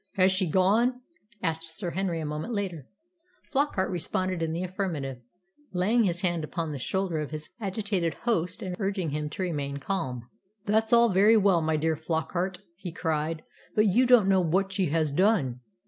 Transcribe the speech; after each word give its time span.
"Has 0.15 0.31
she 0.31 0.47
gone?" 0.49 1.01
asked 1.43 1.77
Sir 1.77 1.91
Henry 1.91 2.19
a 2.19 2.25
moment 2.25 2.55
later. 2.55 2.87
Flockart 3.51 3.91
responded 3.91 4.41
in 4.41 4.51
the 4.51 4.63
affirmative, 4.63 5.21
laying 5.73 6.05
his 6.05 6.21
hand 6.21 6.43
upon 6.43 6.71
the 6.71 6.79
shoulder 6.79 7.19
of 7.21 7.29
his 7.29 7.51
agitated 7.59 8.15
host, 8.25 8.63
and 8.63 8.75
urging 8.79 9.11
him 9.11 9.29
to 9.29 9.43
remain 9.43 9.77
calm. 9.77 10.27
"That's 10.65 10.91
all 10.91 11.09
very 11.09 11.37
well, 11.37 11.61
my 11.61 11.77
dear 11.77 11.95
Flockart," 11.95 12.57
he 12.75 12.91
cried; 12.91 13.43
"but 13.75 13.85
you 13.85 14.07
don't 14.07 14.27
know 14.27 14.41
what 14.41 14.71
she 14.71 14.87
has 14.87 15.11
done. 15.11 15.59